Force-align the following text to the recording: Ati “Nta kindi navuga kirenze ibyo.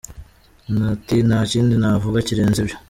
Ati 0.93 1.15
“Nta 1.27 1.39
kindi 1.51 1.73
navuga 1.81 2.19
kirenze 2.27 2.57
ibyo. 2.61 2.75